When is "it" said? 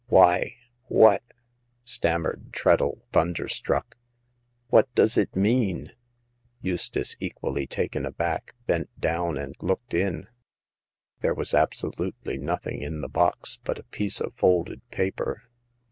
5.15-5.35